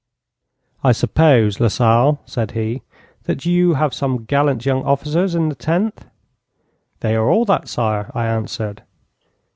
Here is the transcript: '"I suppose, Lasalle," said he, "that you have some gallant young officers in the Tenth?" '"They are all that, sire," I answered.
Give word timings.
'"I 0.83 0.93
suppose, 0.93 1.59
Lasalle," 1.59 2.21
said 2.25 2.53
he, 2.53 2.81
"that 3.25 3.45
you 3.45 3.75
have 3.75 3.93
some 3.93 4.25
gallant 4.25 4.65
young 4.65 4.81
officers 4.83 5.35
in 5.35 5.49
the 5.49 5.53
Tenth?" 5.55 6.07
'"They 7.01 7.15
are 7.15 7.29
all 7.29 7.45
that, 7.45 7.67
sire," 7.67 8.09
I 8.15 8.25
answered. 8.25 8.81